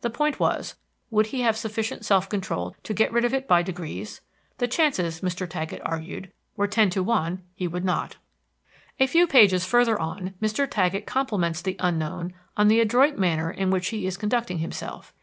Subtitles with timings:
[0.00, 0.74] The point was,
[1.10, 4.20] Would he have sufficient self control to get rid of it by degrees?
[4.58, 5.46] The chances, Mr.
[5.48, 8.16] Taggett argued, were ten to one he would not.
[8.98, 10.68] A few pages further on Mr.
[10.68, 15.14] Taggett compliments the Unknown on the adroit manner in which he is conducting himself.